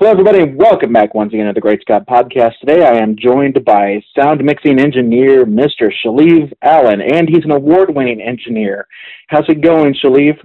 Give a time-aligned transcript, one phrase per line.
[0.00, 2.58] Hello, everybody, welcome back once again to the Great Scott Podcast.
[2.60, 5.92] Today, I am joined by sound mixing engineer Mr.
[6.02, 8.86] Shaleev Allen, and he's an award-winning engineer.
[9.28, 10.38] How's it going, Shaleev?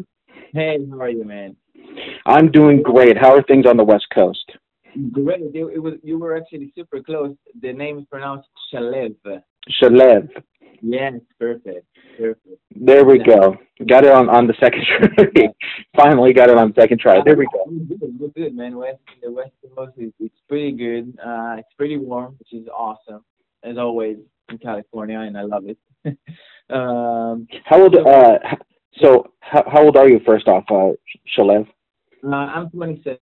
[0.54, 1.56] Hey, how are you, man?
[2.26, 3.18] I'm doing great.
[3.18, 4.44] How are things on the West Coast?
[5.14, 5.40] Great.
[5.40, 7.34] It, it was you were actually super close.
[7.62, 9.16] The name is pronounced Shalev.
[9.82, 10.28] Shalev.
[10.82, 11.86] Yes, perfect.
[12.18, 12.48] Perfect.
[12.76, 13.58] There we go.
[13.88, 15.48] Got it on, on the second try.
[15.96, 17.22] Finally got it on the second try.
[17.24, 17.66] There we go.
[17.70, 18.78] Good, good, good, man.
[18.78, 21.18] West, the West Coast is it's pretty good.
[21.20, 23.24] Uh, it's pretty warm, which is awesome,
[23.64, 24.18] as always
[24.50, 25.78] in California, and I love it.
[26.70, 27.96] um, How old?
[27.96, 28.38] Uh,
[29.02, 30.20] so how, how old are you?
[30.26, 30.92] First off, uh,
[31.38, 31.68] Shalev.
[32.24, 33.18] uh, I'm 27.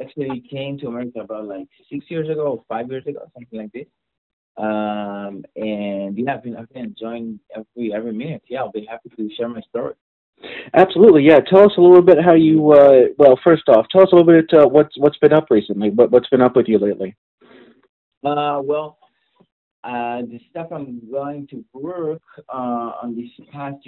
[0.00, 3.72] Actually, came to America about like six years ago, or five years ago, something like
[3.72, 3.86] this.
[4.56, 8.42] Um, and yeah, I've been I've been enjoying every every minute.
[8.48, 9.94] Yeah, I'll be happy to share my story.
[10.74, 11.40] Absolutely, yeah.
[11.40, 12.72] Tell us a little bit how you.
[12.72, 15.90] Uh, well, first off, tell us a little bit uh, what's what's been up recently.
[15.90, 17.16] What what's been up with you lately?
[18.24, 18.98] Uh, well,
[19.84, 23.78] uh, the stuff I'm going to work uh, on this past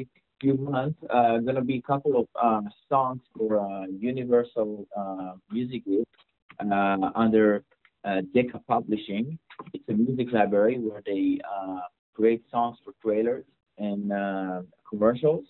[0.40, 5.84] few months uh, gonna be a couple of uh, songs for uh, Universal uh, Music
[5.84, 6.08] Group
[6.60, 7.64] uh, under
[8.04, 9.38] uh, Decca Publishing.
[9.72, 11.80] It's a music library where they uh,
[12.14, 13.44] create songs for trailers
[13.78, 15.44] and uh, commercials.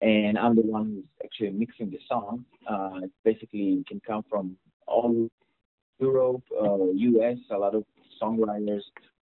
[0.00, 2.42] And I'm the one who's actually mixing the songs.
[2.68, 5.28] Uh, it basically can come from all
[5.98, 7.84] Europe, uh, US, a lot of
[8.22, 8.82] songwriters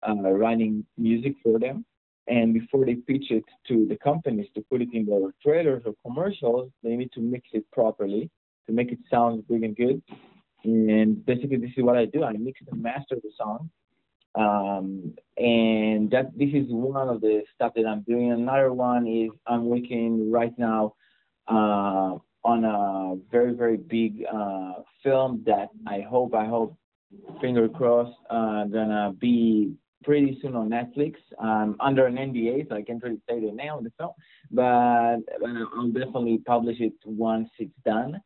[0.07, 1.85] uh, writing music for them.
[2.27, 5.93] And before they pitch it to the companies to put it in their trailers or
[6.05, 8.29] commercials, they need to mix it properly
[8.67, 10.01] to make it sound big and good.
[10.63, 12.23] And basically, this is what I do.
[12.23, 13.69] I mix and master the song.
[14.35, 18.31] Um, and that this is one of the stuff that I'm doing.
[18.31, 20.93] Another one is I'm working right now
[21.47, 24.73] uh, on a very very big uh,
[25.03, 26.77] film that I hope I hope
[27.41, 29.73] finger crossed uh, gonna be
[30.03, 31.15] pretty soon on Netflix.
[31.37, 34.11] Um, under an NDA, so I can't really say the name of the film,
[34.49, 38.21] but I'll definitely publish it once it's done.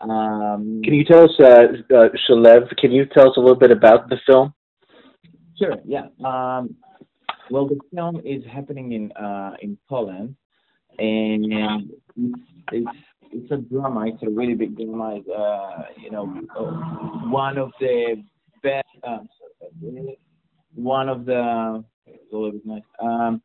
[0.00, 2.76] Um, Can you tell us, uh, uh, Shalev?
[2.76, 4.54] Can you tell us a little bit about the film?
[5.58, 5.76] Sure.
[5.84, 6.06] Yeah.
[6.24, 6.76] Um,
[7.50, 10.36] well, the film is happening in uh, in Poland,
[10.98, 12.40] and it's,
[12.72, 12.96] it's
[13.32, 14.06] it's a drama.
[14.06, 15.16] It's a really big drama.
[15.16, 18.22] It's, uh, you know, uh, one of the
[18.62, 18.86] best.
[19.02, 19.28] Um,
[20.74, 21.84] one of the.
[22.06, 22.82] It's a little bit nice.
[23.02, 23.42] Um,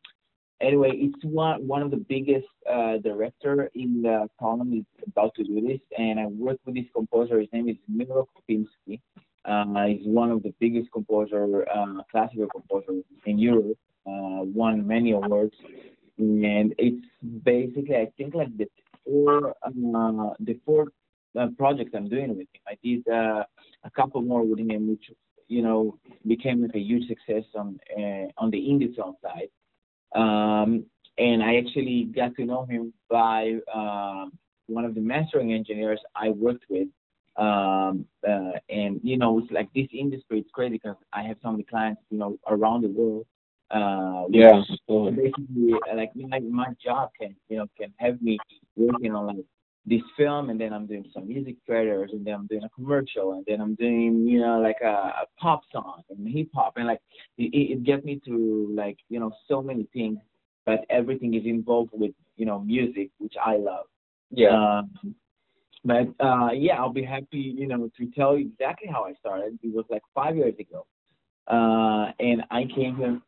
[0.62, 5.44] anyway, it's one one of the biggest uh, director in the Poland is about to
[5.44, 7.40] do this, and I work with this composer.
[7.40, 9.00] His name is Miro Kopinski.
[9.46, 13.78] Uh, he's one of the biggest composer, uh, classical composers in Europe.
[14.06, 15.56] Uh, won many awards,
[16.18, 17.06] and it's
[17.44, 18.68] basically I think like the
[19.06, 20.88] four uh, the four
[21.58, 22.62] projects I'm doing with him.
[22.68, 25.09] I did a couple more with him, which
[25.47, 25.97] you know
[26.28, 27.80] became like a huge success on
[28.38, 29.50] on the indie film side.
[30.16, 30.85] Um,
[31.18, 34.25] and I actually got to know him by uh,
[34.68, 36.88] one of the mastering engineers I worked with.
[37.38, 41.52] Um, uh, and you know, it's like this industry, it's crazy because I have so
[41.52, 43.25] many clients, you know, around the world.
[43.72, 44.62] Uh, Yeah.
[45.12, 48.38] basically, like my my job can, you know, can have me
[48.75, 49.46] working on like
[49.86, 53.34] this film, and then I'm doing some music trailers, and then I'm doing a commercial,
[53.34, 56.88] and then I'm doing, you know, like a, a pop song and hip hop, and
[56.88, 57.02] like
[57.38, 60.20] it, it gets me to like, you know, so many things,
[60.66, 63.86] but everything is involved with, you know, music, which I love.
[64.32, 65.16] Yeah um,
[65.86, 69.60] but uh, yeah, I'll be happy, you know, to tell you exactly how I started.
[69.62, 70.86] It was like five years ago,
[71.48, 73.20] uh, and I came here.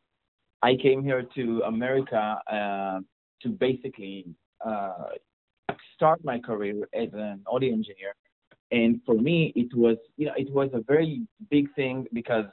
[0.61, 2.99] I came here to America uh,
[3.41, 4.25] to basically
[4.65, 5.09] uh,
[5.95, 8.13] start my career as an audio engineer.
[8.71, 12.45] And for me, it was, you know, it was a very big thing because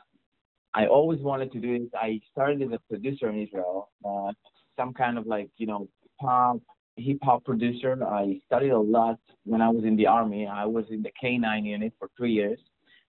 [0.74, 1.82] I always wanted to do it.
[1.94, 4.32] I started as a producer in Israel, uh,
[4.76, 5.88] some kind of like, you know,
[6.20, 6.58] pop,
[6.96, 7.98] hip hop producer.
[8.04, 10.46] I studied a lot when I was in the army.
[10.46, 12.58] I was in the K9 unit for three years,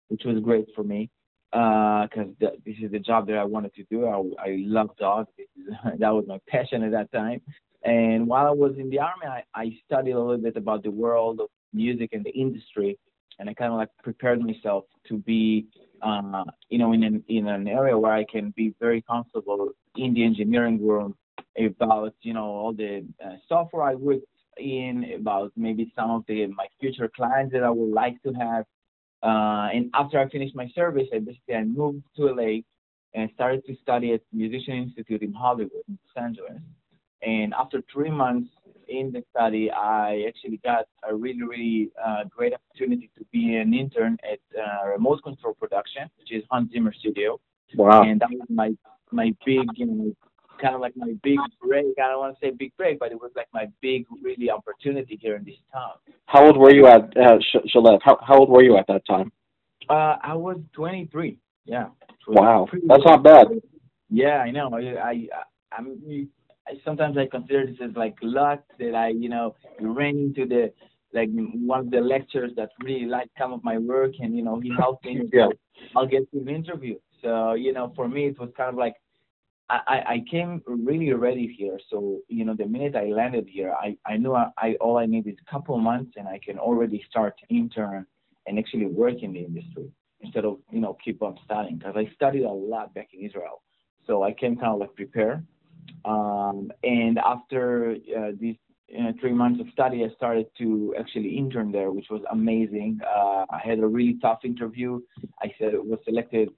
[0.07, 1.09] which was great for me
[1.51, 4.07] because th- this is the job that I wanted to do.
[4.07, 5.29] I, I love dogs.
[5.99, 7.41] That was my passion at that time.
[7.83, 10.91] And while I was in the army, I, I studied a little bit about the
[10.91, 12.97] world of music and the industry,
[13.39, 15.65] and I kind of like prepared myself to be,
[16.01, 20.13] uh, you know, in an in an area where I can be very comfortable in
[20.13, 21.15] the engineering room
[21.57, 24.25] about, you know, all the uh, software I worked
[24.57, 28.65] in, about maybe some of the my future clients that I would like to have.
[29.23, 32.61] Uh, and after I finished my service, I basically I moved to LA
[33.13, 36.61] and started to study at Musician Institute in Hollywood, in Los Angeles.
[37.21, 38.49] And after three months
[38.87, 43.73] in the study, I actually got a really, really uh, great opportunity to be an
[43.73, 47.39] intern at uh, Remote Control Production, which is Hans Zimmer Studio.
[47.75, 48.03] Wow.
[48.03, 48.71] And that was my
[49.11, 50.15] my big, you know,
[50.61, 51.95] kind of like my big break.
[51.97, 55.17] I don't want to say big break, but it was like my big, really opportunity
[55.21, 55.93] here in this town.
[56.25, 57.99] How old were you at uh, Sh- Shalev?
[58.03, 59.31] How, how old were you at that time?
[59.89, 61.37] Uh, I was 23.
[61.65, 61.87] Yeah.
[62.27, 63.47] Wow, that's not bad.
[64.09, 64.69] Yeah, I know.
[64.73, 65.27] I, I
[65.71, 65.97] I'm
[66.67, 70.71] I, sometimes I consider this as like luck that I, you know, ran into the
[71.13, 74.59] like one of the lecturers that really liked some of my work, and you know,
[74.59, 75.21] he helped me.
[75.33, 75.47] Yeah.
[75.95, 76.95] I'll get to an interview.
[77.21, 78.95] So you know, for me, it was kind of like
[79.69, 81.79] I, I came really ready here.
[81.89, 85.05] So you know, the minute I landed here, I I knew I, I all I
[85.05, 88.05] need is a couple of months, and I can already start intern
[88.47, 89.89] and actually work in the industry
[90.21, 93.61] instead of you know keep on studying because I studied a lot back in Israel.
[94.07, 95.43] So I came kind of like prepare.
[96.05, 98.55] Um, and after uh, these
[98.99, 102.99] uh, three months of study, I started to actually intern there, which was amazing.
[103.05, 104.99] Uh, I had a really tough interview.
[105.41, 106.49] I said was selected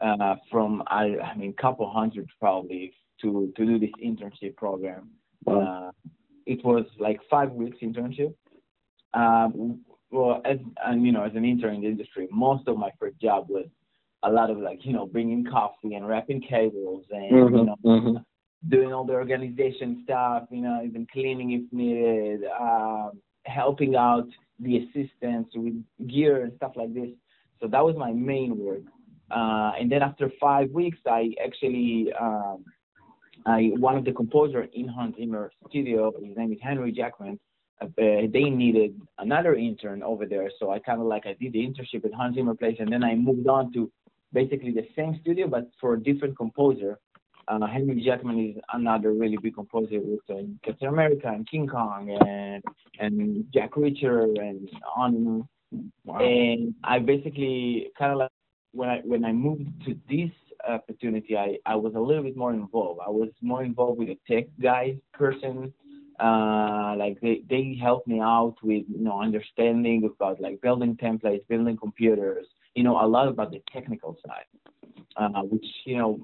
[0.00, 2.92] uh, from I, I mean, couple hundred probably
[3.22, 5.10] to to do this internship program.
[5.46, 5.90] Uh,
[6.46, 8.34] it was like five weeks internship.
[9.14, 9.80] Um,
[10.10, 13.20] well, as and you know, as an intern in the industry, most of my first
[13.20, 13.66] job was
[14.22, 17.76] a lot of like you know bringing coffee and wrapping cables and Mm-hmm, you know
[17.84, 18.16] mm-hmm.
[18.68, 23.12] Doing all the organization stuff, you know, even cleaning if needed, um,
[23.44, 24.26] helping out
[24.58, 27.08] the assistants with gear and stuff like this.
[27.60, 28.82] So that was my main work.
[29.30, 32.64] Uh, and then after five weeks, I actually, um,
[33.46, 37.38] I one of the composer in Hans Zimmer studio, his name is Henry Jackman.
[37.80, 41.60] Uh, they needed another intern over there, so I kind of like I did the
[41.60, 43.90] internship at Hans Zimmer place, and then I moved on to
[44.32, 46.98] basically the same studio but for a different composer.
[47.50, 52.16] Uh, Henry Jackman is another really big composer with uh, Captain America and King Kong
[52.24, 52.62] and
[53.00, 55.48] and Jack Reacher and on.
[56.04, 56.18] Wow.
[56.18, 58.30] And I basically kind of like
[58.72, 60.30] when I when I moved to this
[60.68, 63.00] opportunity, I I was a little bit more involved.
[63.04, 65.72] I was more involved with the tech guys person.
[66.20, 71.46] Uh, like they they helped me out with you know understanding about like building templates,
[71.48, 72.46] building computers.
[72.76, 74.46] You know a lot about the technical side,
[75.16, 76.20] uh, which you know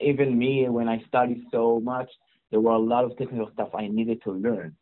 [0.00, 2.10] even me when I studied so much,
[2.50, 4.76] there were a lot of technical stuff I needed to learn.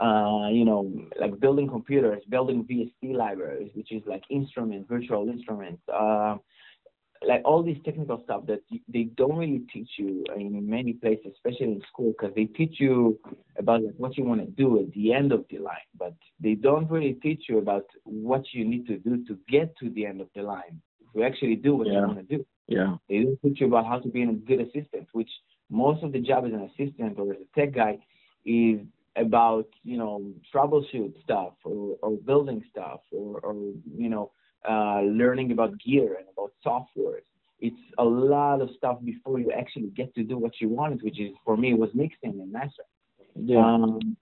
[0.00, 5.80] Uh, you know, like building computers, building VST libraries, which is like instrument, virtual instruments,
[5.88, 6.36] uh,
[7.26, 11.66] like all this technical stuff that they don't really teach you in many places, especially
[11.66, 13.18] in school, because they teach you
[13.56, 16.54] about like, what you want to do at the end of the line, but they
[16.54, 20.20] don't really teach you about what you need to do to get to the end
[20.20, 20.80] of the line
[21.14, 22.00] to actually do what Yeah.
[22.00, 22.46] you want to do.
[22.68, 22.96] Yeah.
[23.08, 25.30] They don't teach you about how to be a good assistant, which
[25.70, 27.98] most of the job as an assistant or as a tech guy
[28.44, 28.80] is
[29.16, 33.54] about, you know, troubleshoot stuff or, or building stuff or, or
[33.96, 34.30] you know,
[34.68, 37.20] uh, learning about gear and about software.
[37.60, 41.20] It's a lot of stuff before you actually get to do what you wanted, which
[41.20, 42.88] is for me was mixing and mastering.
[43.36, 43.64] Yeah.
[43.64, 44.16] Um,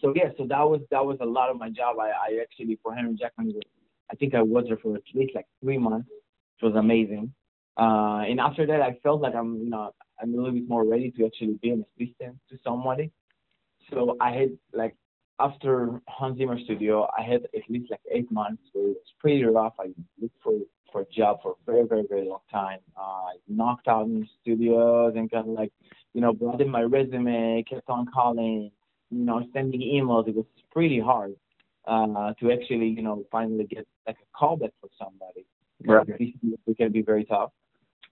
[0.00, 1.98] so yeah, so that was that was a lot of my job.
[1.98, 3.62] I, I actually for Henry Jackman, was-
[4.10, 7.32] I think I was there for at least like three months, which was amazing.
[7.76, 10.84] Uh, and after that, I felt like I'm you know I'm a little bit more
[10.84, 13.10] ready to actually be an assistant to somebody.
[13.90, 14.94] So I had like
[15.38, 19.44] after Hans Zimmer Studio, I had at least like eight months where it was pretty
[19.44, 19.74] rough.
[19.78, 19.88] I
[20.20, 20.52] looked for
[20.90, 22.78] for a job for a very very very long time.
[22.96, 25.72] Uh, I knocked out in studios and kind of like
[26.14, 28.70] you know brought in my resume, kept on calling,
[29.10, 30.28] you know sending emails.
[30.28, 31.36] It was pretty hard
[31.86, 35.46] uh, to actually you know finally get like a callback for somebody.
[35.84, 36.06] Right.
[36.08, 37.50] It can be very tough.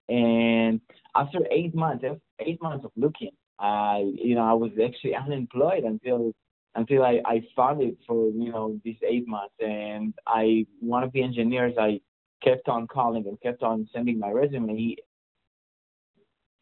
[0.07, 0.81] And
[1.15, 2.05] after eight months,
[2.39, 6.33] eight months of looking, I, you know, I was actually unemployed until
[6.75, 9.55] until I, I found it for you know these eight months.
[9.59, 12.01] And I, one of the engineers, I
[12.43, 14.75] kept on calling and kept on sending my resume.
[14.75, 14.97] He,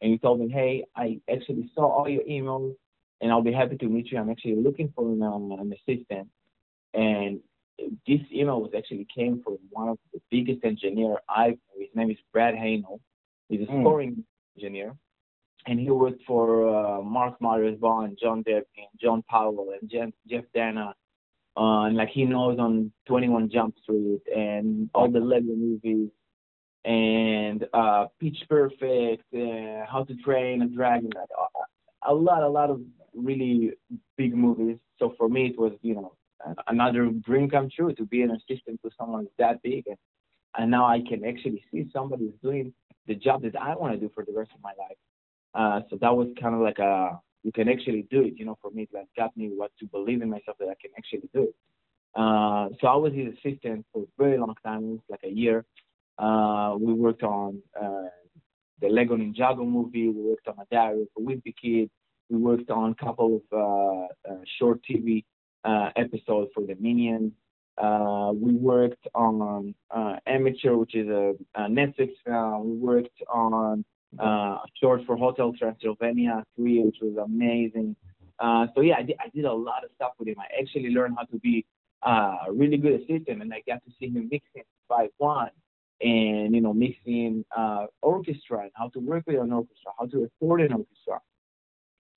[0.00, 2.74] and he told me, hey, I actually saw all your emails,
[3.20, 4.18] and I'll be happy to meet you.
[4.18, 6.28] I'm actually looking for an, um, an assistant.
[6.94, 7.40] And
[8.06, 12.18] this email was actually came from one of the biggest engineer I've His name is
[12.32, 13.00] Brad Haehnel.
[13.48, 13.82] He's a Mm.
[13.82, 14.24] scoring
[14.56, 14.96] engineer,
[15.66, 20.44] and he worked for uh, Mark Mothersbaugh, John Depp, and John Powell, and Jeff, Jeff
[20.54, 20.94] Danna.
[21.56, 26.10] Uh, and like he knows on 21 Jump Street and all the Lego movies
[26.84, 31.10] and uh, Pitch Perfect, uh, How to Train a Dragon,
[32.06, 32.80] a lot, a lot of
[33.14, 33.72] really
[34.16, 34.78] big movies.
[34.98, 36.12] So for me, it was you know
[36.66, 39.96] another dream come true to be an assistant to someone that big, and,
[40.56, 42.72] and now I can actually see somebody who's doing
[43.06, 44.98] the job that I want to do for the rest of my life.
[45.54, 48.34] Uh, so that was kind of like a you can actually do it.
[48.36, 50.74] You know, for me, it that got me what to believe in myself that I
[50.80, 51.54] can actually do it.
[52.16, 55.28] Uh, so I was his assistant for a very long time, it was like a
[55.28, 55.64] year.
[56.18, 58.08] Uh, we worked on uh,
[58.80, 60.08] the Lego Ninjago movie.
[60.08, 61.90] We worked on a diary a Wimpy Kid.
[62.30, 65.24] We worked on a couple of uh, uh, short TV
[65.64, 67.32] uh, episodes for the Minions.
[67.76, 72.70] Uh, we worked on uh, Amateur, which is a, a Netflix film.
[72.70, 73.84] We worked on
[74.20, 77.96] uh, a short for Hotel Transylvania 3, which was amazing.
[78.38, 80.36] Uh, so yeah, I did, I did a lot of stuff with him.
[80.38, 81.64] I actually learned how to be
[82.06, 85.50] uh, a really good assistant, and I got to see him mixing five one
[86.00, 90.22] and you know mixing uh, orchestra and how to work with an orchestra, how to
[90.22, 91.20] record an orchestra,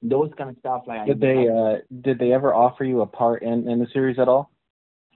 [0.02, 0.84] those kind of stuff.
[0.88, 4.20] Like did they uh, did they ever offer you a part in in the series
[4.20, 4.52] at all?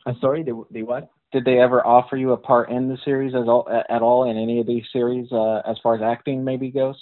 [0.06, 1.10] I'm sorry, they they what?
[1.32, 4.38] Did they ever offer you a part in the series as all at all in
[4.38, 6.96] any of these series uh, as far as acting maybe goes?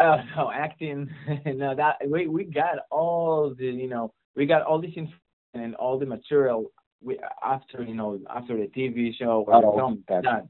[0.00, 1.08] Uh, no, acting.
[1.46, 5.18] no, that we we got all the you know we got all this information
[5.54, 6.70] and all the material
[7.02, 10.48] we after you know after the TV show or the film done.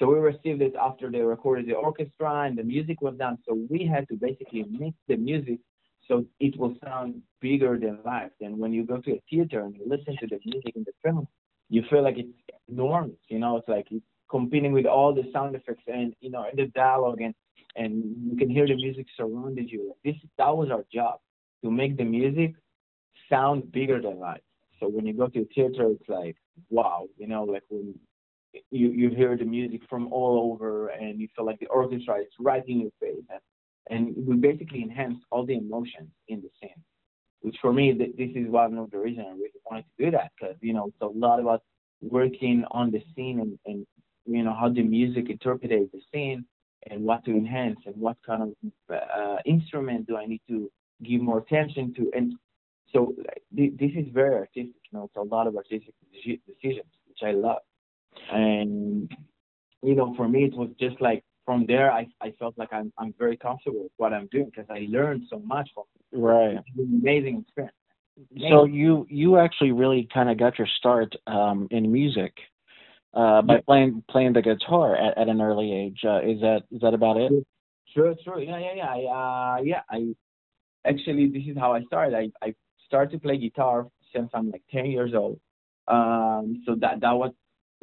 [0.00, 3.38] So we received it after they recorded the orchestra and the music was done.
[3.46, 5.60] So we had to basically mix the music
[6.08, 8.32] so it will sound bigger than life.
[8.40, 10.92] And when you go to a theater and you listen to the music in the
[11.02, 11.26] film,
[11.70, 13.16] you feel like it's enormous.
[13.28, 16.58] You know, it's like it's competing with all the sound effects and you know and
[16.58, 17.34] the dialogue and
[17.76, 19.94] and you can hear the music surrounded you.
[20.04, 21.20] This that was our job
[21.62, 22.54] to make the music
[23.28, 24.40] sound bigger than life.
[24.80, 26.36] So when you go to a theater, it's like
[26.70, 27.94] wow, you know, like when
[28.70, 32.28] you you hear the music from all over and you feel like the orchestra is
[32.40, 33.40] right in your face and
[33.90, 36.82] and we basically enhance all the emotions in the scene.
[37.40, 40.10] Which for me, th- this is one of the reasons I really wanted to do
[40.12, 41.62] that because you know it's a lot about
[42.00, 43.86] working on the scene and, and
[44.26, 46.44] you know how the music interprets the scene
[46.90, 50.70] and what to enhance and what kind of uh, instrument do I need to
[51.02, 52.10] give more attention to.
[52.14, 52.34] And
[52.92, 53.14] so
[53.56, 54.82] th- this is very artistic.
[54.90, 57.62] You know, it's a lot of artistic decisions, which I love.
[58.32, 59.10] And
[59.82, 62.92] you know, for me, it was just like from there, I, I felt like I'm
[62.98, 66.18] I'm very comfortable with what I'm doing because I learned so much from it.
[66.18, 66.56] Right.
[66.56, 67.76] It's an amazing experience.
[68.30, 68.50] Amazing.
[68.50, 72.32] So you you actually really kind of got your start um, in music
[73.14, 73.60] uh, by yeah.
[73.66, 76.00] playing playing the guitar at, at an early age.
[76.04, 77.32] Uh, is that is that about it?
[77.94, 78.40] Sure, sure.
[78.40, 78.86] Yeah, yeah, yeah.
[78.86, 80.14] I, uh, yeah, I
[80.86, 82.14] actually this is how I started.
[82.14, 82.54] I I
[82.86, 85.40] started to play guitar since I'm like 10 years old.
[85.88, 87.32] Um, so that that was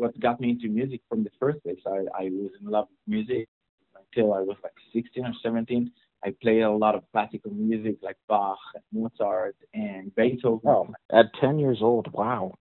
[0.01, 1.79] what got me into music from the first place.
[1.85, 3.47] I, I was in love with music
[3.95, 5.91] until I was like 16 or 17.
[6.23, 10.61] I played a lot of classical music like Bach, and Mozart, and Beethoven.
[10.65, 12.55] Oh, at 10 years old, wow.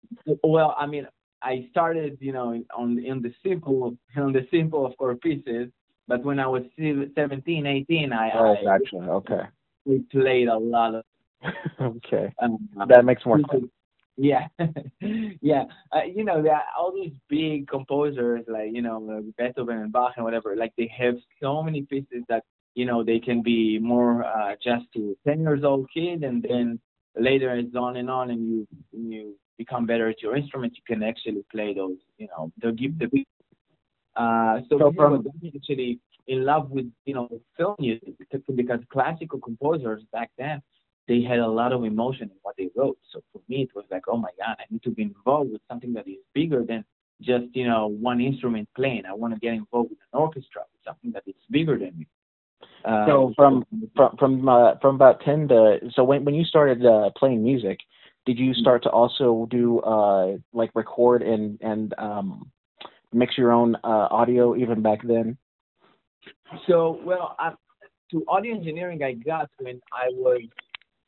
[0.44, 1.06] Well, I mean,
[1.42, 5.70] I started, you know, on in the simple, on the simple of course pieces.
[6.08, 9.42] But when I was 17, 18, I, oh, I actually, okay.
[9.84, 11.04] We played a lot of.
[11.80, 13.70] okay, um, that makes more sense.
[14.22, 14.48] Yeah,
[15.40, 15.64] yeah.
[15.90, 20.24] Uh, you know, that all these big composers like you know Beethoven and Bach and
[20.26, 24.56] whatever, like they have so many pieces that you know they can be more uh,
[24.62, 26.78] just to ten years old kid, and then
[27.16, 31.02] later it's on and on, and you you become better at your instrument, you can
[31.02, 31.96] actually play those.
[32.18, 33.24] You know, they'll give the big.
[34.16, 38.12] Uh, so, So from- actually in love with you know film music
[38.54, 40.60] because classical composers back then
[41.10, 42.96] they had a lot of emotion in what they wrote.
[43.12, 45.60] So for me, it was like, oh my God, I need to be involved with
[45.68, 46.84] something that is bigger than
[47.20, 49.02] just you know one instrument playing.
[49.06, 52.06] I want to get involved with an orchestra, with something that is bigger than me.
[52.84, 56.86] Uh, So from from from uh, from about 10 to so when when you started
[56.86, 57.78] uh, playing music,
[58.24, 62.52] did you start to also do uh, like record and and um,
[63.12, 65.36] mix your own uh, audio even back then?
[66.68, 67.52] So, well, I,
[68.10, 70.42] to audio engineering, I got when I was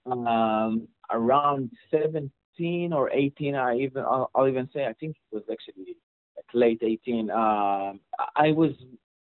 [0.06, 3.54] um, around 17 or 18.
[3.54, 5.97] I even I'll, I'll even say I think it was actually
[6.37, 7.30] like late 18.
[7.30, 8.00] Um,
[8.37, 8.73] I was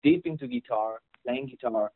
[0.03, 1.91] deep into guitar, playing guitar,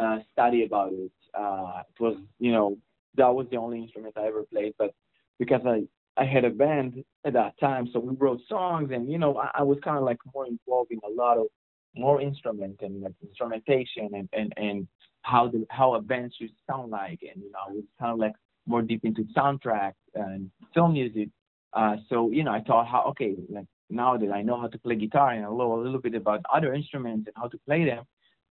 [0.00, 1.12] uh, study about it.
[1.38, 2.78] Uh, it was you know
[3.16, 4.94] that was the only instrument I ever played, but
[5.38, 5.82] because I
[6.16, 9.50] I had a band at that time, so we wrote songs, and you know I,
[9.54, 11.46] I was kind of like more involved in a lot of
[11.94, 14.88] more instrument and like instrumentation and and and
[15.22, 18.18] how the how a band should sound like and you know I was kind of
[18.18, 18.32] like
[18.66, 21.28] more deep into soundtrack and film music.
[21.72, 24.78] Uh so you know I thought how okay like now that I know how to
[24.78, 27.84] play guitar and I know a little bit about other instruments and how to play
[27.84, 28.04] them.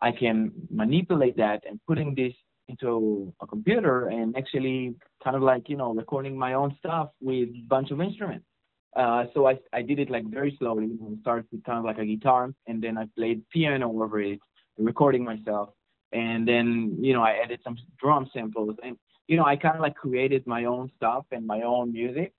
[0.00, 2.34] I can manipulate that and putting this
[2.68, 7.48] into a computer and actually kind of like you know recording my own stuff with
[7.48, 8.46] a bunch of instruments.
[8.94, 10.90] Uh, so I, I did it like very slowly.
[11.02, 14.38] I started with kind of like a guitar, and then I played piano over it,
[14.78, 15.70] recording myself,
[16.12, 18.96] and then you know I added some drum samples, and
[19.28, 22.32] you know, I kind of like created my own stuff and my own music.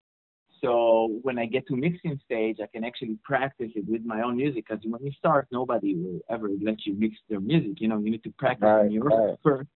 [0.62, 4.38] So when I get to mixing stage, I can actually practice it with my own
[4.38, 4.66] music.
[4.68, 7.82] Because when you start, nobody will ever let you mix their music.
[7.82, 9.36] You know, you need to practice Right, on your right.
[9.44, 9.70] first.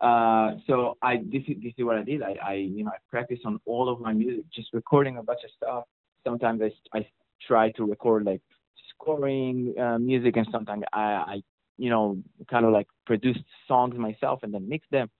[0.00, 2.22] Uh, so I this is this is what I did.
[2.22, 5.40] I, I you know I practice on all of my music, just recording a bunch
[5.44, 5.84] of stuff.
[6.26, 7.06] Sometimes I I
[7.46, 8.42] try to record like
[8.90, 11.42] scoring uh, music, and sometimes I I
[11.78, 12.18] you know
[12.50, 13.38] kind of like produce
[13.68, 15.10] songs myself and then mix them.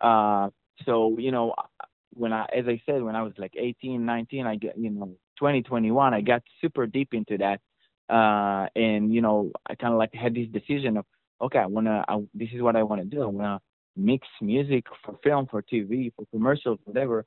[0.00, 0.48] Uh,
[0.84, 1.54] so you know
[2.14, 5.16] when I as I said when I was like 18, 19, I get you know
[5.38, 7.60] 20, 21, I got super deep into that.
[8.12, 11.04] Uh, and you know I kind of like had this decision of
[11.40, 13.22] okay, I wanna I, this is what I want to do.
[13.22, 13.60] I wanna
[13.96, 17.26] mix music for film, for TV, for commercials, whatever.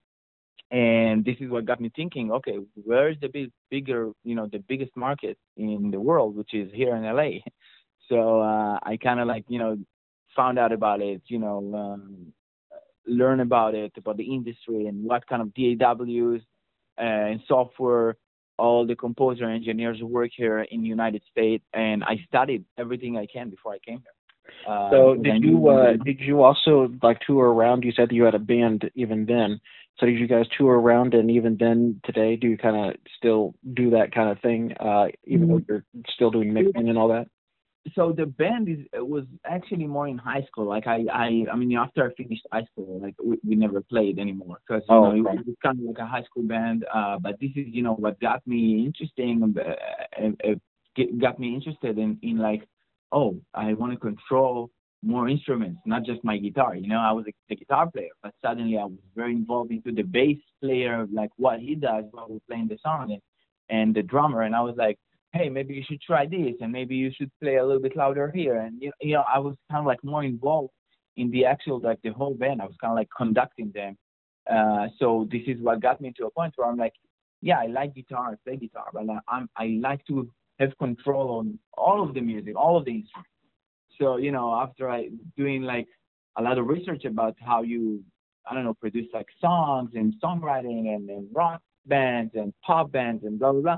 [0.71, 4.59] And this is what got me thinking, okay, where's the big, bigger, you know, the
[4.59, 7.39] biggest market in the world, which is here in LA.
[8.11, 9.77] So uh, I kind of like, you know,
[10.35, 12.33] found out about it, you know, um,
[13.07, 16.41] learn about it, about the industry and what kind of DAWs
[16.99, 18.17] uh, and software
[18.57, 23.25] all the composer engineers work here in the United States, and I studied everything I
[23.25, 24.15] can before I came here.
[24.67, 27.83] Uh, So did you uh, did you also like tour around?
[27.83, 29.59] You said that you had a band even then.
[29.97, 33.55] So did you guys tour around and even then today do you kind of still
[33.73, 37.27] do that kind of thing uh, even though you're still doing mixing and all that?
[37.95, 40.65] So the band is it was actually more in high school.
[40.65, 44.19] Like I I I mean after I finished high school, like we, we never played
[44.19, 45.31] anymore because you Oh, know it, okay.
[45.37, 46.85] was- it was kind of like a high school band.
[46.93, 49.55] Uh, but this is you know what got me interesting.
[49.57, 52.67] Uh, uh, uh, got me interested in in like
[53.11, 54.69] oh I want to control
[55.03, 56.75] more instruments, not just my guitar.
[56.75, 59.91] You know I was a, the guitar player, but suddenly I was very involved into
[59.91, 63.21] the bass player, like what he does while we're playing the song, and
[63.69, 64.97] and the drummer, and I was like
[65.33, 68.31] hey, maybe you should try this, and maybe you should play a little bit louder
[68.33, 68.57] here.
[68.57, 70.71] And you know, I was kind of like more involved
[71.17, 72.61] in the actual like the whole band.
[72.61, 73.97] I was kind of like conducting them.
[74.51, 76.93] Uh, so this is what got me to a point where I'm like,
[77.41, 81.39] yeah, I like guitar, I play guitar, but I- I'm I like to have control
[81.39, 83.29] on all of the music, all of the instruments.
[83.99, 85.87] So you know, after I doing like
[86.37, 88.03] a lot of research about how you
[88.49, 93.23] I don't know produce like songs and songwriting and, and rock bands and pop bands
[93.23, 93.77] and blah blah blah.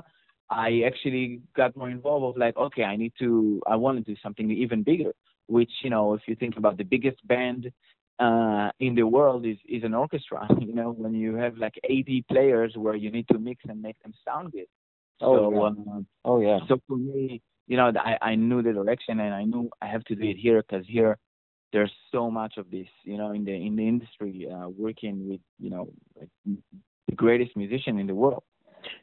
[0.50, 4.18] I actually got more involved of like, okay, I need to, I want to do
[4.22, 5.12] something even bigger.
[5.46, 7.70] Which you know, if you think about the biggest band
[8.18, 10.46] uh, in the world is is an orchestra.
[10.60, 14.00] You know, when you have like 80 players where you need to mix and make
[14.02, 14.66] them sound good.
[15.20, 15.66] Oh, so, yeah.
[15.66, 16.58] um, Oh yeah.
[16.68, 20.04] so for me, you know, I I knew the direction and I knew I have
[20.04, 21.18] to do it here because here
[21.72, 25.40] there's so much of this, you know, in the in the industry, uh, working with
[25.58, 26.30] you know like
[27.08, 28.44] the greatest musician in the world.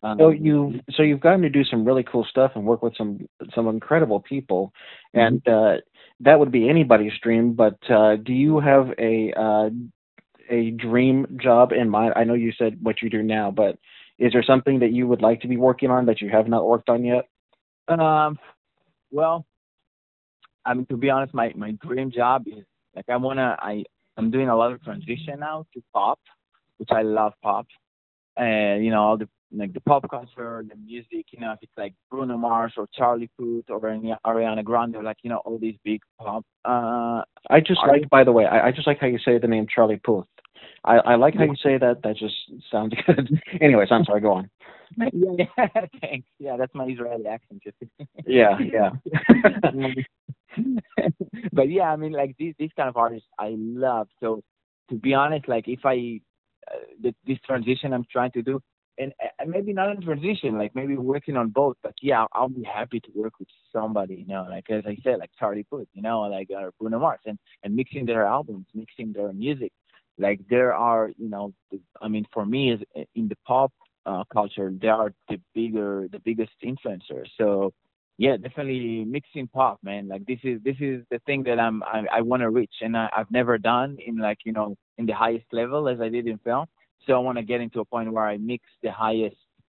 [0.03, 2.95] Um, So you so you've gotten to do some really cool stuff and work with
[2.97, 4.73] some some incredible people,
[5.13, 5.75] and uh,
[6.21, 7.53] that would be anybody's dream.
[7.53, 9.69] But uh, do you have a uh,
[10.49, 12.13] a dream job in mind?
[12.15, 13.77] I know you said what you do now, but
[14.19, 16.67] is there something that you would like to be working on that you have not
[16.67, 17.27] worked on yet?
[17.87, 18.37] Um,
[19.11, 19.45] well,
[20.65, 22.65] I mean, to be honest, my my dream job is
[22.95, 23.83] like I wanna I
[24.17, 26.19] I'm doing a lot of transition now to pop,
[26.77, 27.67] which I love pop,
[28.37, 31.71] and you know all the like the pop culture, the music, you know, if it's
[31.77, 35.57] like Bruno Mars or Charlie Puth or any Ariana Grande, or like you know all
[35.57, 36.45] these big pop.
[36.65, 39.47] Uh, I just like, by the way, I, I just like how you say the
[39.47, 40.25] name Charlie Puth.
[40.83, 42.01] I, I like how you say that.
[42.03, 42.35] That just
[42.71, 43.29] sounds good.
[43.59, 44.21] Anyways, I'm sorry.
[44.21, 44.49] Go on.
[45.13, 45.45] yeah,
[46.01, 46.27] thanks.
[46.39, 47.61] Yeah, that's my Israeli accent.
[47.63, 47.77] Just
[48.25, 48.89] Yeah, yeah.
[51.53, 54.07] but yeah, I mean, like these these kind of artists I love.
[54.19, 54.43] So
[54.89, 56.19] to be honest, like if I
[56.69, 58.61] uh, this transition I'm trying to do,
[59.01, 61.77] and, maybe not a transition, like maybe working on both.
[61.81, 65.19] But yeah, I'll, be happy to work with somebody, you know, like as I said,
[65.19, 69.13] like Charlie Puth, you know, like uh, Bruno Mars, and and mixing their albums, mixing
[69.13, 69.71] their music.
[70.17, 71.53] Like there are, you know,
[72.01, 72.81] I mean, for me, is
[73.15, 73.71] in the pop
[74.05, 77.27] uh, culture, they are the bigger, the biggest influencers.
[77.37, 77.73] So
[78.17, 80.07] yeah, definitely mixing pop, man.
[80.07, 82.95] Like this is this is the thing that I'm I, I want to reach, and
[82.95, 86.27] I, I've never done in like you know in the highest level as I did
[86.27, 86.67] in film.
[87.05, 89.37] So I want to get into a point where I mix the highest,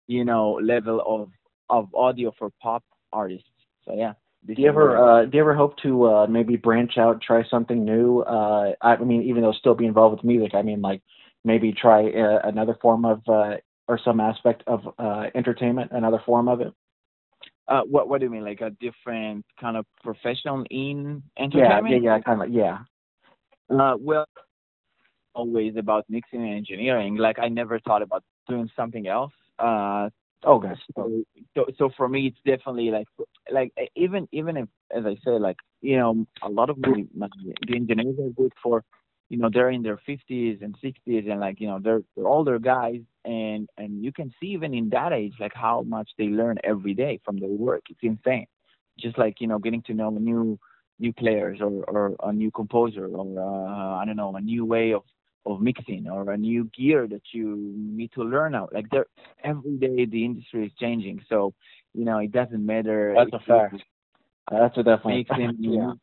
[0.07, 1.29] you know, level of
[1.69, 3.47] of audio for pop artists.
[3.85, 4.13] So yeah.
[4.45, 7.85] Do you ever uh, do you ever hope to uh, maybe branch out, try something
[7.85, 8.21] new?
[8.21, 11.01] Uh, I mean, even though still be involved with music, I mean, like
[11.45, 13.57] maybe try uh, another form of uh,
[13.87, 16.73] or some aspect of uh, entertainment, another form of it.
[17.67, 18.43] uh, what what do you mean?
[18.43, 22.03] Like a different kind of professional in Yeah, entertainment?
[22.03, 22.79] yeah, yeah, kind of, yeah.
[23.69, 24.25] Uh, well,
[25.33, 27.15] always about mixing and engineering.
[27.15, 29.33] Like I never thought about doing something else.
[29.59, 30.09] Uh,
[30.43, 30.79] Oh, gosh.
[30.95, 31.23] so,
[31.55, 33.07] so so for me, it's definitely like
[33.51, 37.27] like even even if as I say like you know a lot of my, my
[37.67, 38.83] the engineers are good for,
[39.29, 42.59] you know they're in their 50s and 60s and like you know they're they're older
[42.59, 46.57] guys and and you can see even in that age like how much they learn
[46.63, 48.45] every day from their work it's insane
[48.99, 50.57] just like you know getting to know new
[50.99, 54.93] new players or or a new composer or uh, I don't know a new way
[54.93, 55.03] of
[55.45, 59.07] of mixing or a new gear that you need to learn out like there
[59.43, 61.53] every day the industry is changing so
[61.93, 63.75] you know it doesn't matter that's a fact
[64.51, 65.93] that's a definitely mixing, yeah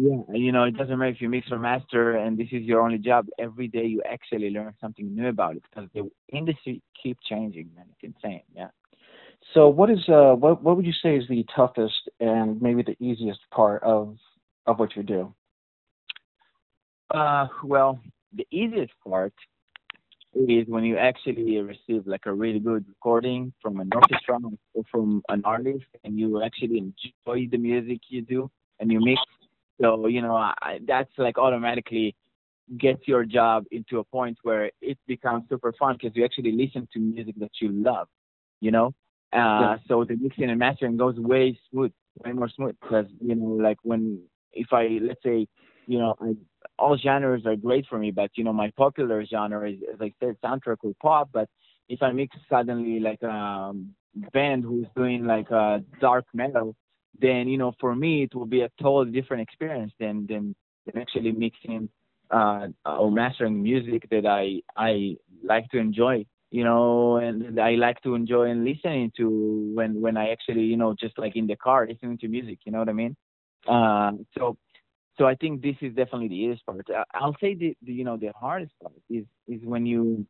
[0.00, 2.82] yeah, you know, it doesn't matter if you mix or master and this is your
[2.82, 3.26] only job.
[3.36, 7.86] Every day you actually learn something new about it because the industry keep changing, man.
[7.90, 8.42] It's insane.
[8.54, 8.68] Yeah.
[9.54, 12.96] So, what is uh, what what would you say is the toughest and maybe the
[13.04, 14.16] easiest part of
[14.66, 15.34] of what you do?
[17.10, 17.98] Uh, well,
[18.32, 19.32] the easiest part
[20.34, 24.38] is when you actually receive like a really good recording from an orchestra
[24.74, 29.20] or from an artist, and you actually enjoy the music you do, and you mix
[29.80, 32.14] so you know I, that's like automatically
[32.76, 36.86] gets your job into a point where it becomes super fun because you actually listen
[36.92, 38.08] to music that you love,
[38.60, 38.88] you know.
[39.32, 39.76] Uh, yeah.
[39.86, 41.92] So the mixing and mastering goes way smooth,
[42.24, 44.20] way more smooth because you know like when
[44.52, 45.46] if I let's say
[45.86, 46.34] you know I,
[46.78, 50.12] all genres are great for me, but you know my popular genre is as I
[50.20, 51.48] said soundtrack or pop, but
[51.88, 53.94] if I mix suddenly like a um,
[54.32, 56.74] band who's doing like a dark metal
[57.20, 60.54] then you know for me it will be a totally different experience than than,
[60.86, 61.88] than actually mixing
[62.30, 68.00] uh, or mastering music that I I like to enjoy you know and I like
[68.02, 71.56] to enjoy and listening to when when I actually you know just like in the
[71.56, 73.16] car listening to music you know what I mean?
[73.66, 74.56] Uh, so
[75.18, 78.16] so I think this is definitely the easiest part I'll say the, the you know
[78.16, 80.26] the hardest part is is when you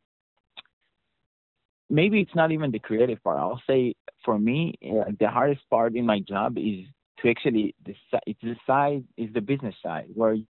[1.90, 3.38] maybe it's not even the creative part.
[3.38, 6.84] I'll say for me, uh, the hardest part in my job is
[7.20, 8.22] to actually decide.
[8.26, 10.46] It's the side is the business side where you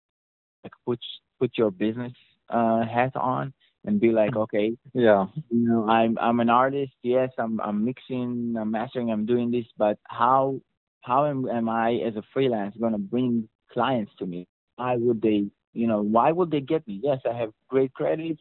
[0.64, 0.98] like put
[1.38, 2.12] put your business
[2.50, 3.52] uh, hat on
[3.84, 6.92] and be like, okay, yeah, you know, I'm I'm an artist.
[7.02, 10.60] Yes, I'm I'm mixing, I'm mastering, I'm doing this, but how
[11.02, 14.46] how am, am I as a freelance going to bring clients to me?
[14.76, 17.00] Why would they, you know, why would they get me?
[17.02, 18.40] Yes, I have great credits.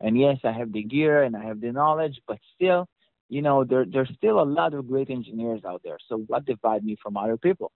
[0.00, 2.86] And yes, I have the gear and I have the knowledge, but still,
[3.28, 5.98] you know, there there's still a lot of great engineers out there.
[6.08, 7.72] So what divide me from other people?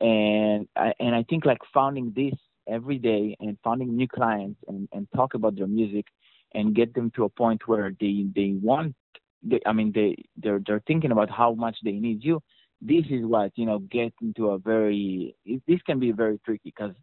[0.00, 2.34] And I, and I think like founding this
[2.68, 6.06] every day and finding new clients and, and talk about their music
[6.54, 8.94] and get them to a point where they they want
[9.42, 12.42] they, I mean they they're they're thinking about how much they need you.
[12.80, 15.34] This is what you know get into a very
[15.66, 16.94] this can be very tricky because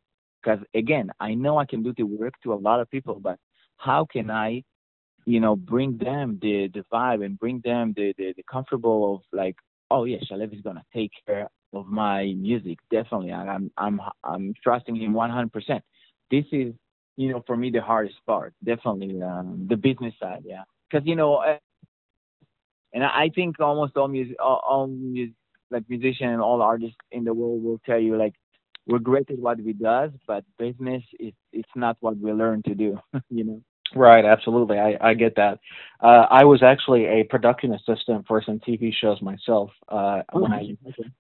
[0.42, 3.38] because again I know I can do the work to a lot of people, but
[3.78, 4.64] how can I,
[5.26, 9.22] you know, bring them the the vibe and bring them the the, the comfortable of
[9.38, 9.56] like,
[9.90, 13.32] oh yeah, Shalev is gonna take care of my music definitely.
[13.32, 15.82] I'm I'm I'm trusting him 100%.
[16.30, 16.74] This is
[17.18, 21.16] you know for me the hardest part, definitely um, the business side, yeah, because you
[21.16, 21.36] know.
[21.38, 21.58] Uh,
[22.94, 25.36] and I think almost all music, all, all music,
[25.72, 28.34] like musician and all artists in the world will tell you like
[28.88, 32.76] we're great at what we does, but business is it's not what we learn to
[32.76, 33.62] do, you know.
[33.94, 34.80] Right, absolutely.
[34.80, 35.60] I, I get that.
[36.02, 40.54] Uh, I was actually a production assistant for some TV shows myself uh, oh, when
[40.54, 40.78] I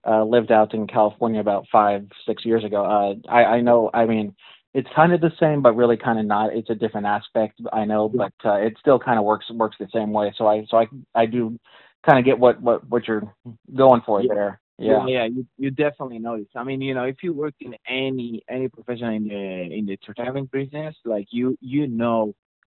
[0.08, 2.86] uh, lived out in California about five, six years ago.
[2.86, 4.34] Uh, I, I know, I mean,
[4.74, 6.56] it's kind of the same, but really kind of not.
[6.56, 9.88] It's a different aspect, I know, but uh, it still kind of works works the
[9.94, 10.34] same way.
[10.38, 11.60] So I so I I do
[12.06, 13.34] kind of get what what what you're
[13.76, 14.34] going for yeah.
[14.34, 14.62] there.
[14.78, 16.48] Yeah, yeah, you you definitely notice.
[16.56, 19.92] I mean, you know, if you work in any any profession in the in the
[19.94, 22.34] entertainment business, like you you know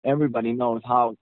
[0.05, 1.17] everybody knows how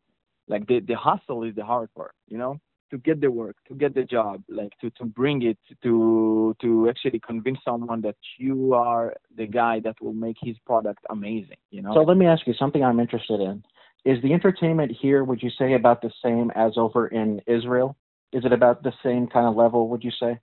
[0.48, 2.58] like the the hustle is the hard part you know
[2.90, 6.88] to get the work to get the job like to to bring it to to
[6.88, 11.80] actually convince someone that you are the guy that will make his product amazing you
[11.80, 13.62] know so let me ask you something i'm interested in
[14.04, 17.96] is the entertainment here would you say about the same as over in israel
[18.32, 20.38] is it about the same kind of level would you say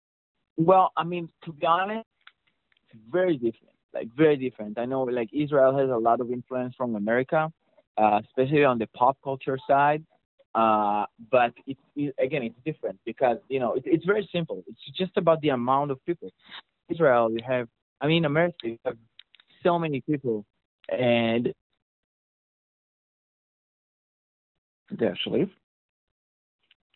[0.58, 2.06] well i mean to be honest
[2.89, 6.74] it's very different like very different i know like israel has a lot of influence
[6.76, 7.52] from america
[7.98, 10.04] uh, especially on the pop culture side.
[10.56, 14.63] Uh, but it's it, again, it's different because you know it, it's very simple.
[14.67, 16.32] It's just about the amount of people.
[16.89, 17.67] Israel, you have,
[18.02, 18.98] I mean, America, you have
[19.62, 20.46] so many people,
[20.89, 21.54] and
[25.00, 25.50] yeah, Shalif,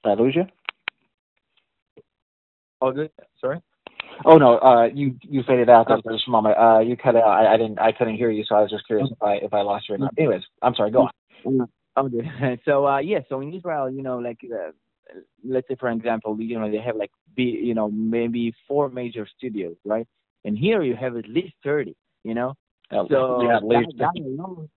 [0.04, 0.46] did I lose you?
[2.82, 3.12] Oh, good.
[3.40, 3.62] Sorry.
[4.26, 6.58] Oh no, uh, you you faded out there for just a moment.
[6.58, 7.24] Uh, you cut out.
[7.24, 7.80] I, I didn't.
[7.80, 9.96] I couldn't hear you, so I was just curious if I if I lost you
[9.96, 10.14] or not.
[10.18, 10.92] Anyways, I'm sorry.
[10.92, 11.08] Go
[11.46, 11.68] on.
[11.98, 12.60] Okay.
[12.66, 13.20] So uh, yeah.
[13.30, 14.72] So in Israel, you know, like uh,
[15.44, 19.28] let's say for example, you know, they have like be you know maybe four major
[19.38, 20.08] studios, right?
[20.46, 21.96] And here you have at least thirty.
[22.24, 22.54] You know.
[22.92, 23.98] so yeah, at least.
[23.98, 24.70] That, that alone,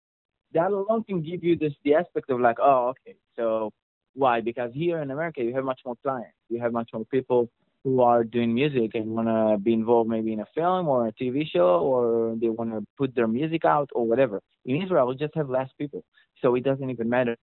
[0.55, 3.71] that alone can give you this the aspect of like, oh, okay, so
[4.15, 4.41] why?
[4.41, 6.37] Because here in America, you have much more clients.
[6.49, 7.49] You have much more people
[7.83, 11.13] who are doing music and want to be involved maybe in a film or a
[11.13, 14.41] TV show or they want to put their music out or whatever.
[14.65, 16.03] In Israel, we just have less people.
[16.41, 17.37] So it doesn't even matter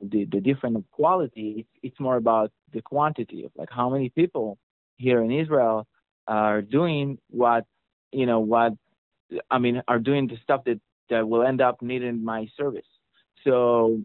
[0.00, 1.54] the, the different quality.
[1.58, 4.58] It's, it's more about the quantity of like how many people
[4.96, 5.86] here in Israel
[6.26, 7.64] are doing what,
[8.10, 8.72] you know, what,
[9.50, 12.86] I mean, are doing the stuff that, that will end up needing my service.
[13.44, 14.00] So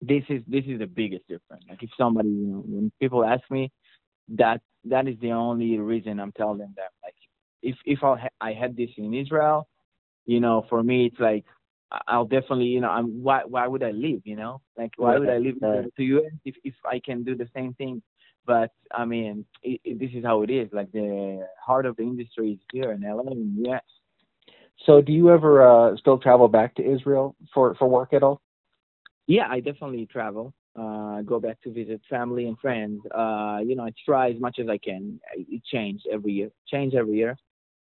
[0.00, 1.64] this is this is the biggest difference.
[1.68, 3.70] Like if somebody, you know, when people ask me,
[4.30, 6.90] that that is the only reason I'm telling them that.
[7.02, 7.14] Like
[7.62, 9.66] if if I ha- I had this in Israel,
[10.26, 11.44] you know, for me it's like
[12.08, 14.22] I'll definitely, you know, I'm why why would I leave?
[14.24, 17.48] You know, like why would I leave to US if if I can do the
[17.54, 18.02] same thing?
[18.46, 20.68] But I mean, it, it, this is how it is.
[20.72, 23.82] Like the heart of the industry is here in LA and US.
[24.86, 28.40] So, do you ever uh, still travel back to Israel for for work at all?
[29.26, 30.52] Yeah, I definitely travel.
[30.78, 33.00] Uh, go back to visit family and friends.
[33.14, 35.20] Uh, you know, I try as much as I can.
[35.36, 37.36] It change every year, change every year.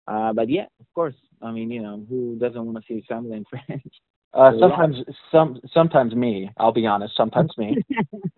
[0.07, 1.15] Uh, but yeah, of course.
[1.41, 3.83] I mean, you know, who doesn't want to see family and friends?
[4.33, 4.95] Uh, sometimes,
[5.31, 6.49] some sometimes me.
[6.57, 7.15] I'll be honest.
[7.15, 7.77] Sometimes me.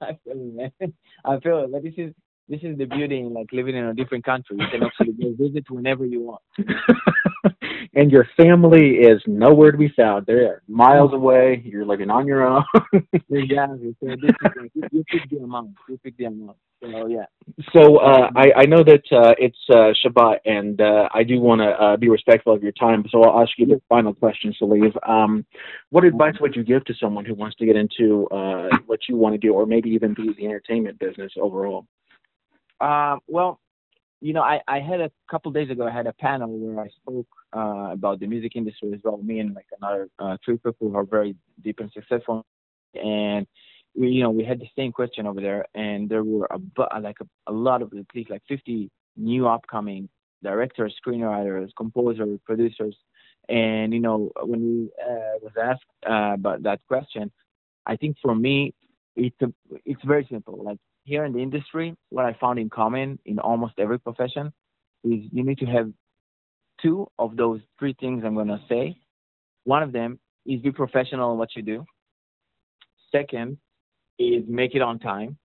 [0.00, 0.92] I feel it, man.
[1.24, 1.72] I feel it.
[1.72, 2.14] But this is
[2.48, 4.56] this is the beauty in like living in a different country.
[4.58, 6.42] You can actually go visit whenever you want.
[7.94, 10.26] and your family is nowhere to be found.
[10.26, 11.62] They're miles away.
[11.64, 12.64] You're living on your own.
[13.30, 13.94] exactly.
[14.00, 15.74] So this is like, you, you pick the amount.
[15.88, 16.56] You pick the amount.
[16.80, 17.24] So yeah.
[17.72, 21.60] So uh, I I know that uh, it's uh, Shabbat, and uh, I do want
[21.60, 23.04] to uh, be respectful of your time.
[23.10, 24.96] So I'll ask you the final question, Shalev.
[25.08, 25.44] Um,
[25.90, 29.16] what advice would you give to someone who wants to get into uh, what you
[29.16, 31.84] want to do, or maybe even be the entertainment business overall?
[32.80, 33.60] Uh, well,
[34.20, 36.88] you know, I, I had a couple days ago, I had a panel where I
[36.88, 39.16] spoke uh, about the music industry as well.
[39.18, 42.44] Me and like another uh, three people who are very deep and successful,
[42.94, 43.46] and
[43.94, 47.16] we, you know, we had the same question over there, and there were a like
[47.20, 50.08] a, a lot of at least like 50 new upcoming
[50.42, 52.96] directors, screenwriters, composers, producers,
[53.48, 57.30] and you know, when we uh, was asked uh, about that question,
[57.86, 58.74] I think for me,
[59.16, 59.52] it's a,
[59.84, 60.62] it's very simple.
[60.62, 60.78] Like
[61.08, 64.52] here in the industry, what I found in common in almost every profession
[65.04, 65.90] is you need to have
[66.82, 68.98] two of those three things I'm going to say.
[69.64, 71.84] One of them is be professional in what you do.
[73.10, 73.56] Second
[74.18, 75.38] is make it on time.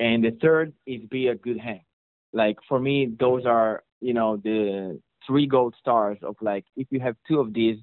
[0.00, 1.84] And the third is be a good hang.
[2.32, 7.00] Like for me, those are, you know, the three gold stars of like, if you
[7.00, 7.78] have two of these,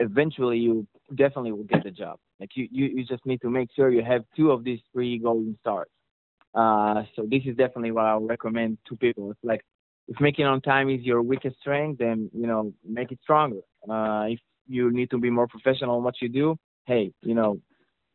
[0.00, 2.18] eventually you definitely will get the job.
[2.40, 5.18] Like you, you, you just need to make sure you have two of these three
[5.18, 5.88] golden stars.
[6.54, 9.30] Uh, so this is definitely what I would recommend to people.
[9.30, 9.64] It's like
[10.08, 13.60] if making on time is your weakest strength, then you know make it stronger.
[13.88, 17.60] Uh, if you need to be more professional in what you do, hey, you know,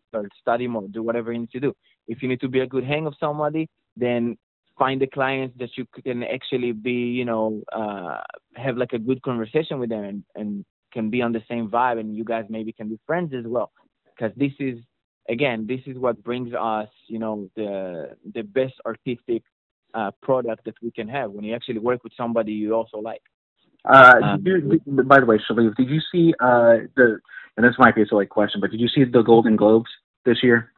[0.10, 1.73] start study more, do whatever you need to do.
[2.08, 4.38] If you need to be a good hang of somebody, then
[4.78, 8.19] find the clients that you can actually be, you know, uh,
[8.56, 12.00] have like a good conversation with them and, and can be on the same vibe,
[12.00, 13.71] and you guys maybe can be friends as well.
[14.06, 14.78] Because this is
[15.29, 19.43] again, this is what brings us, you know, the the best artistic
[19.93, 23.21] uh, product that we can have when you actually work with somebody you also like.
[23.85, 27.19] Uh, um, you, by the way, Shalev, did you see uh, the?
[27.55, 29.89] And this might be a silly question, but did you see the Golden Globes
[30.25, 30.71] this year?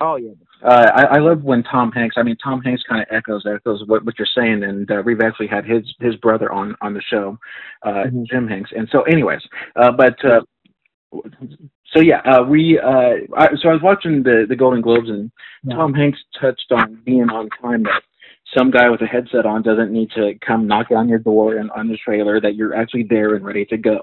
[0.00, 0.32] Oh yeah.
[0.64, 2.16] Uh, I, I love when Tom Hanks.
[2.18, 5.20] I mean, Tom Hanks kind of echoes echoes what, what you're saying, and uh, we've
[5.20, 7.38] actually had his his brother on on the show,
[7.82, 8.24] uh, mm-hmm.
[8.30, 8.70] Jim Hanks.
[8.74, 9.40] And so, anyways,
[9.76, 10.40] uh, but uh,
[11.96, 15.30] so yeah, uh, we uh, I, so I was watching the the Golden Globes and
[15.64, 15.76] yeah.
[15.76, 18.02] Tom Hanks touched on being on time that
[18.56, 21.70] some guy with a headset on doesn't need to come knock on your door and
[21.72, 24.00] on the trailer that you're actually there and ready to go.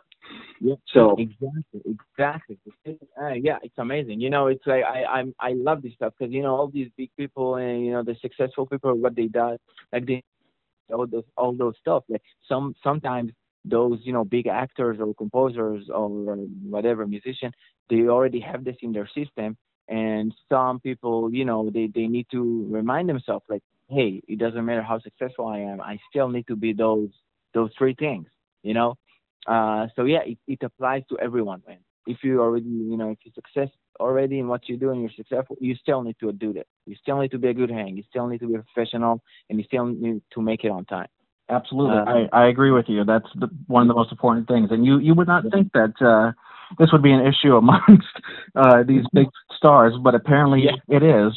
[0.60, 0.76] Yeah.
[0.94, 2.58] So exactly, exactly.
[3.22, 4.22] Uh, yeah, it's amazing.
[4.22, 6.90] You know, it's like I I'm I love this stuff because you know all these
[6.98, 9.58] big people and you know the successful people what they do
[9.92, 10.24] like they
[10.92, 13.32] all those all those stuff like some sometimes
[13.65, 17.52] those you know big actors or composers or whatever musician
[17.89, 19.58] they already have this in their system.
[19.89, 24.65] And some people you know they they need to remind themselves like hey it doesn't
[24.65, 27.10] matter how successful i am i still need to be those
[27.54, 28.28] those three things
[28.63, 28.95] you know?
[29.45, 31.80] Uh so yeah it, it applies to everyone man.
[32.08, 33.67] If you already you know if you success
[33.99, 36.67] already in what you do and you're successful you still need to do that.
[36.86, 39.21] You still need to be a good hang you still need to be a professional
[39.49, 41.10] and you still need to make it on time
[41.50, 43.04] Absolutely, uh, I, I agree with you.
[43.04, 44.70] That's the, one of the most important things.
[44.72, 46.32] And you you would not think that uh,
[46.80, 48.08] this would be an issue amongst
[48.56, 50.96] uh, these big stars, but apparently yeah.
[50.96, 51.34] it is.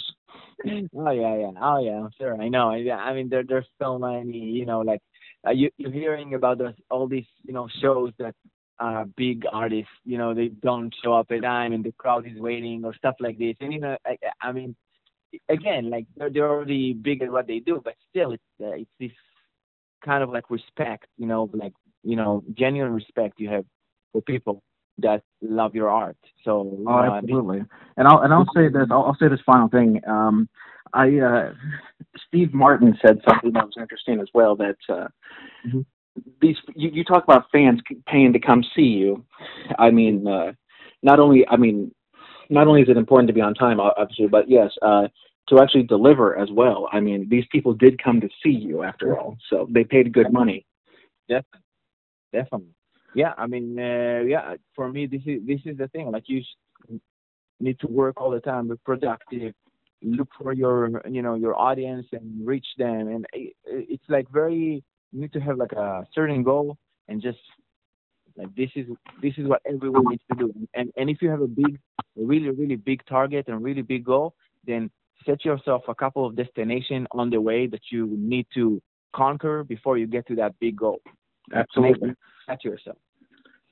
[0.97, 2.41] Oh yeah, yeah, oh yeah, I'm sure.
[2.41, 2.71] I know.
[2.71, 4.39] I, I mean, there there's so many.
[4.39, 5.01] You know, like
[5.47, 8.35] uh, you you're hearing about those all these you know shows that
[8.79, 12.39] uh big artists you know they don't show up at time and the crowd is
[12.39, 14.77] waiting or stuff like this and you know i, I mean
[15.49, 18.91] again like they're, they're already big at what they do but still it's uh, it's
[19.01, 19.13] this
[20.05, 23.65] kind of like respect you know like you know genuine respect you have
[24.13, 24.63] for people
[24.99, 26.17] that love your art.
[26.45, 27.63] So oh uh, absolutely.
[27.97, 30.01] And i'll and i'll say this I'll, I'll say this final thing.
[30.07, 30.49] Um
[30.93, 31.53] i uh
[32.29, 35.09] steve martin said something that was interesting as well that uh
[35.67, 35.81] mm-hmm.
[36.41, 39.25] these you, you talk about fans paying to come see you.
[39.79, 40.53] I mean, uh,
[41.03, 41.93] not only I mean,
[42.49, 45.09] not only is it important to be on time, obviously, but yes, uh,
[45.49, 46.89] to actually deliver as well.
[46.93, 50.33] I mean, these people did come to see you after all, so they paid good
[50.33, 50.67] money.
[51.29, 51.61] Definitely,
[52.33, 52.75] definitely.
[53.15, 54.55] Yeah, I mean, uh, yeah.
[54.75, 56.11] For me, this is this is the thing.
[56.11, 56.43] Like you
[57.61, 59.55] need to work all the time, be productive,
[60.03, 64.83] look for your you know your audience and reach them, and it, it's like very
[65.13, 66.77] you need to have like a certain goal
[67.09, 67.39] and just
[68.37, 68.87] like this is
[69.23, 70.53] this is what everyone needs to do.
[70.75, 71.79] And and if you have a big,
[72.17, 74.35] really really big target and really big goal,
[74.67, 74.91] then
[75.25, 78.81] set yourself a couple of destinations on the way that you need to
[79.15, 81.01] conquer before you get to that big goal.
[81.55, 82.13] Absolutely.
[82.49, 82.99] Set yourself.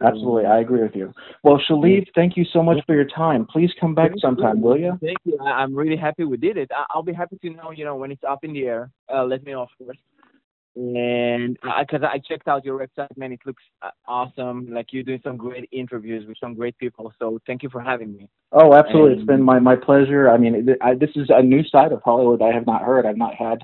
[0.03, 1.13] Absolutely, I agree with you.
[1.45, 3.47] Well, Shalev, thank you so much for your time.
[3.47, 4.99] Please come back sometime, will you?
[5.01, 5.39] Thank you.
[5.39, 6.71] I'm really happy we did it.
[6.91, 8.91] I'll be happy to know, you know, when it's up in the air.
[9.13, 9.97] Uh, let me know, of course
[10.77, 14.69] and because I, I, checked out your website, man, it looks uh, awesome.
[14.73, 17.13] Like you're doing some great interviews with some great people.
[17.21, 18.29] So thank you for having me.
[18.51, 20.29] Oh, absolutely, and, it's been my my pleasure.
[20.29, 23.07] I mean, it, I, this is a new side of Hollywood I have not heard.
[23.07, 23.63] I've not had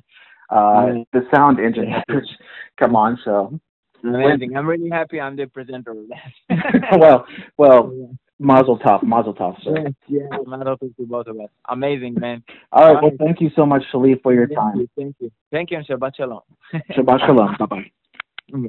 [0.50, 2.30] uh, the sound engineers
[2.78, 3.18] come on.
[3.24, 3.58] So
[4.04, 4.56] amazing.
[4.56, 5.20] I'm really happy.
[5.20, 5.96] I'm the presenter of
[6.98, 8.10] well, well.
[8.40, 9.76] Mazel tov, Mazel tov, sir.
[9.76, 11.50] Yes, yeah, Mazel tov to both of us.
[11.68, 12.42] Amazing, man.
[12.72, 14.76] All right, well, thank you so much, Shalev, for your thank time.
[14.78, 16.40] You, thank you, thank you, and Shabbat Shalom.
[16.96, 17.56] Shabbat Shalom.
[17.58, 17.90] Bye bye.
[18.52, 18.66] Mm-hmm.